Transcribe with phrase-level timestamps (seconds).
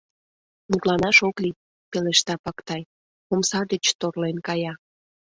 [0.69, 1.59] —Мутланаш ок лий,—
[1.91, 2.81] пелешта Пактай,
[3.33, 4.73] омса деч торлен кая.